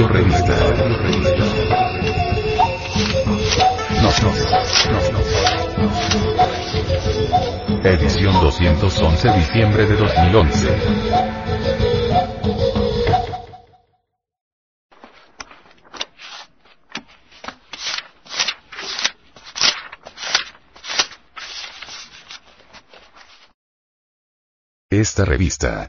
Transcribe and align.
Audio 0.00 0.14
revista. 0.14 0.56
No, 4.00 4.10
no, 4.22 4.30
no. 5.12 5.20
Edición 7.84 8.32
211 8.40 9.30
diciembre 9.32 9.84
de 9.84 9.96
2011. 9.96 10.68
Esta 24.88 25.24
revista 25.26 25.88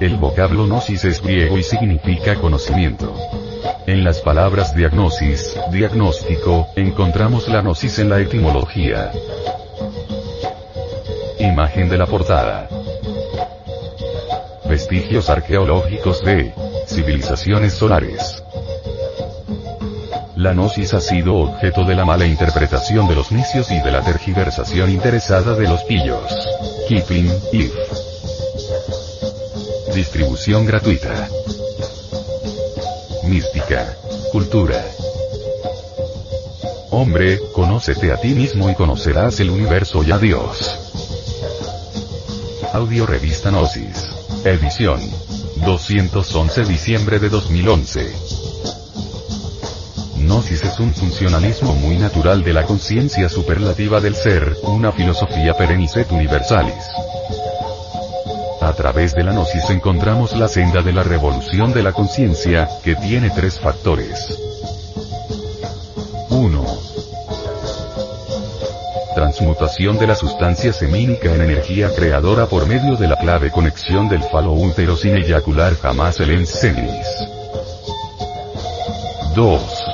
El 0.00 0.16
vocablo 0.16 0.66
gnosis 0.66 1.04
es 1.04 1.22
griego 1.22 1.56
y 1.56 1.62
significa 1.62 2.34
conocimiento. 2.34 3.14
En 3.86 4.02
las 4.02 4.20
palabras 4.20 4.74
diagnosis, 4.74 5.56
diagnóstico, 5.70 6.66
encontramos 6.74 7.48
la 7.48 7.60
gnosis 7.60 8.00
en 8.00 8.10
la 8.10 8.18
etimología. 8.18 9.12
Imagen 11.38 11.88
de 11.88 11.98
la 11.98 12.06
portada. 12.06 12.68
Vestigios 14.68 15.30
arqueológicos 15.30 16.24
de 16.24 16.52
civilizaciones 16.86 17.74
solares. 17.74 18.42
La 20.34 20.52
gnosis 20.52 20.92
ha 20.94 21.00
sido 21.00 21.36
objeto 21.36 21.84
de 21.84 21.94
la 21.94 22.04
mala 22.04 22.26
interpretación 22.26 23.06
de 23.06 23.14
los 23.14 23.30
necios 23.30 23.70
y 23.70 23.80
de 23.80 23.92
la 23.92 24.02
tergiversación 24.02 24.90
interesada 24.90 25.54
de 25.54 25.68
los 25.68 25.84
pillos. 25.84 26.20
Kipling, 26.88 27.30
If. 27.52 28.03
Distribución 29.94 30.66
gratuita. 30.66 31.28
Mística. 33.22 33.96
Cultura. 34.32 34.84
Hombre, 36.90 37.38
conócete 37.52 38.10
a 38.10 38.16
ti 38.16 38.34
mismo 38.34 38.68
y 38.68 38.74
conocerás 38.74 39.38
el 39.38 39.50
universo 39.50 40.02
y 40.02 40.10
a 40.10 40.18
Dios. 40.18 40.78
Audio 42.72 43.06
Revista 43.06 43.50
Gnosis. 43.50 44.10
Edición. 44.44 45.00
211 45.64 46.64
diciembre 46.64 47.20
de 47.20 47.28
2011. 47.28 48.12
Gnosis 50.16 50.64
es 50.64 50.80
un 50.80 50.92
funcionalismo 50.92 51.72
muy 51.76 51.98
natural 51.98 52.42
de 52.42 52.52
la 52.52 52.64
conciencia 52.64 53.28
superlativa 53.28 54.00
del 54.00 54.16
ser, 54.16 54.56
una 54.64 54.90
filosofía 54.90 55.54
perenniset 55.54 56.10
universalis. 56.10 56.84
A 58.64 58.72
través 58.72 59.14
de 59.14 59.22
la 59.22 59.32
gnosis 59.32 59.68
encontramos 59.68 60.34
la 60.38 60.48
senda 60.48 60.80
de 60.80 60.90
la 60.90 61.02
revolución 61.02 61.74
de 61.74 61.82
la 61.82 61.92
conciencia, 61.92 62.66
que 62.82 62.96
tiene 62.96 63.28
tres 63.28 63.60
factores. 63.60 64.38
1. 66.30 66.64
Transmutación 69.14 69.98
de 69.98 70.06
la 70.06 70.14
sustancia 70.14 70.72
semínica 70.72 71.34
en 71.34 71.42
energía 71.42 71.90
creadora 71.94 72.46
por 72.46 72.66
medio 72.66 72.96
de 72.96 73.06
la 73.06 73.16
clave 73.16 73.50
conexión 73.50 74.08
del 74.08 74.22
falo 74.22 74.52
útero 74.54 74.96
sin 74.96 75.14
eyacular 75.18 75.76
jamás 75.76 76.18
el 76.20 76.30
ensenis. 76.30 77.06
2. 79.36 79.93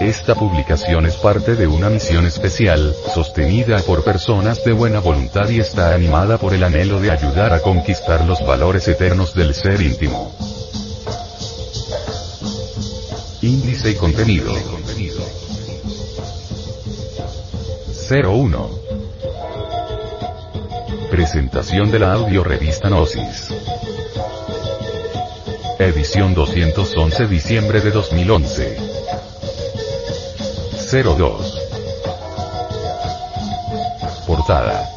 Esta 0.00 0.34
publicación 0.34 1.06
es 1.06 1.16
parte 1.16 1.56
de 1.56 1.66
una 1.66 1.88
misión 1.88 2.26
especial, 2.26 2.94
sostenida 3.14 3.78
por 3.78 4.04
personas 4.04 4.62
de 4.62 4.72
buena 4.72 5.00
voluntad 5.00 5.48
y 5.48 5.60
está 5.60 5.94
animada 5.94 6.36
por 6.36 6.52
el 6.52 6.62
anhelo 6.64 7.00
de 7.00 7.10
ayudar 7.10 7.54
a 7.54 7.62
conquistar 7.62 8.24
los 8.26 8.44
valores 8.46 8.86
eternos 8.88 9.34
del 9.34 9.54
ser 9.54 9.80
íntimo. 9.80 10.36
Índice 13.40 13.92
y 13.92 13.94
contenido. 13.94 14.52
01. 18.08 18.70
Presentación 21.10 21.90
de 21.90 21.98
la 21.98 22.12
audio 22.12 22.44
revista 22.44 22.88
Gnosis. 22.88 23.48
Edición 25.78 26.34
211 26.34 27.26
diciembre 27.28 27.80
de 27.80 27.90
2011. 27.90 28.85
02. 30.88 31.52
Portada. 34.24 34.88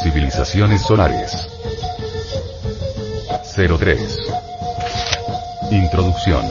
Civilizaciones 0.00 0.82
solares. 0.82 1.32
03. 3.56 4.18
Introducción. 5.72 6.46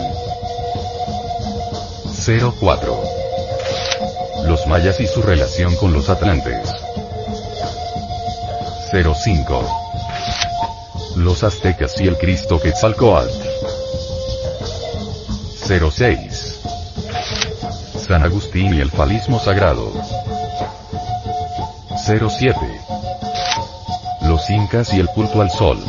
04. 2.60 3.04
Los 4.44 4.68
mayas 4.68 5.00
y 5.00 5.08
su 5.08 5.22
relación 5.22 5.78
con 5.78 5.94
los 5.94 6.10
atlantes. 6.10 6.70
05. 8.92 9.64
Los 11.16 11.42
aztecas 11.46 12.02
y 12.02 12.08
el 12.08 12.18
Cristo 12.18 12.60
Quetzalcoatl. 12.60 13.32
06. 15.90 16.35
San 18.08 18.24
Agustín 18.24 18.72
y 18.76 18.82
el 18.82 18.92
falismo 18.92 19.40
sagrado. 19.40 19.92
07. 21.98 22.56
Los 24.22 24.48
incas 24.52 24.94
y 24.94 25.00
el 25.00 25.08
culto 25.08 25.42
al 25.42 25.50
sol. 25.50 25.84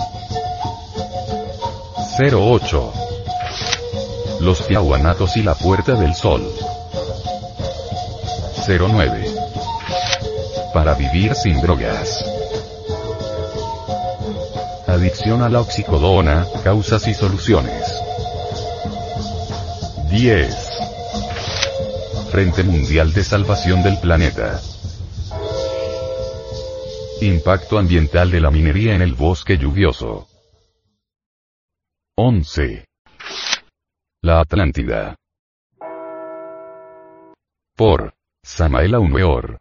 08. 2.18 2.92
Los 4.40 4.66
tiahuanatos 4.66 5.36
y 5.36 5.42
la 5.42 5.54
puerta 5.54 5.92
del 5.92 6.14
sol. 6.14 6.50
09. 8.66 9.30
Para 10.72 10.94
vivir 10.94 11.34
sin 11.34 11.60
drogas. 11.60 12.24
Adicción 14.86 15.42
a 15.42 15.50
la 15.50 15.60
oxicodona, 15.60 16.46
causas 16.64 17.06
y 17.08 17.12
soluciones. 17.12 18.02
10. 20.08 20.65
Frente 22.36 22.64
Mundial 22.64 23.14
de 23.14 23.24
Salvación 23.24 23.82
del 23.82 23.98
Planeta. 23.98 24.60
Impacto 27.22 27.78
ambiental 27.78 28.30
de 28.30 28.40
la 28.42 28.50
minería 28.50 28.94
en 28.94 29.00
el 29.00 29.14
bosque 29.14 29.56
lluvioso. 29.56 30.28
11. 32.18 32.84
La 34.20 34.40
Atlántida. 34.40 35.16
Por 37.74 38.12
Samael 38.44 38.96
Aumeor. 38.96 39.56